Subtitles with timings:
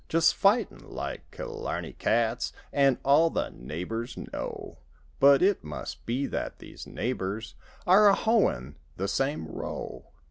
[0.09, 4.79] Just fightin' like Killarney cats An' all the neighbors know.
[5.19, 7.53] But it must be that these neighbors
[7.85, 10.07] Are a hoein' the same row.